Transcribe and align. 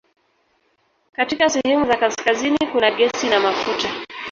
Katika 1.13 1.49
sehemu 1.49 1.85
za 1.85 1.95
kaskazini 1.97 2.57
kuna 2.71 2.91
gesi 2.91 3.29
na 3.29 3.39
mafuta. 3.39 3.93